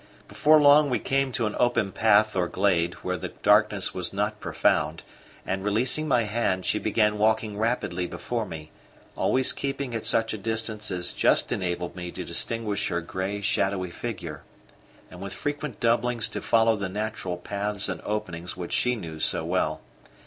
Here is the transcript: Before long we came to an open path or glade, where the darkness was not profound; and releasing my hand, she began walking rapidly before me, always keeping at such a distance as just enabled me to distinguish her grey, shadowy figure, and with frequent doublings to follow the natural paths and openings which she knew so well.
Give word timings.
Before 0.27 0.59
long 0.59 0.89
we 0.89 0.97
came 0.97 1.31
to 1.33 1.45
an 1.45 1.55
open 1.59 1.91
path 1.91 2.35
or 2.35 2.47
glade, 2.47 2.95
where 3.03 3.17
the 3.17 3.27
darkness 3.27 3.93
was 3.93 4.11
not 4.11 4.39
profound; 4.39 5.03
and 5.45 5.63
releasing 5.63 6.07
my 6.07 6.23
hand, 6.23 6.65
she 6.65 6.79
began 6.79 7.19
walking 7.19 7.55
rapidly 7.55 8.07
before 8.07 8.47
me, 8.47 8.71
always 9.15 9.53
keeping 9.53 9.93
at 9.93 10.03
such 10.03 10.33
a 10.33 10.39
distance 10.39 10.89
as 10.89 11.11
just 11.13 11.51
enabled 11.51 11.95
me 11.95 12.09
to 12.13 12.23
distinguish 12.23 12.87
her 12.87 13.01
grey, 13.01 13.41
shadowy 13.41 13.91
figure, 13.91 14.41
and 15.11 15.21
with 15.21 15.33
frequent 15.35 15.79
doublings 15.79 16.27
to 16.29 16.41
follow 16.41 16.75
the 16.75 16.89
natural 16.89 17.37
paths 17.37 17.87
and 17.87 18.01
openings 18.01 18.57
which 18.57 18.73
she 18.73 18.95
knew 18.95 19.19
so 19.19 19.45
well. 19.45 19.81